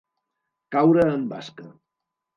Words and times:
Caure 0.75 1.05
en 1.13 1.29
basca. 1.35 1.71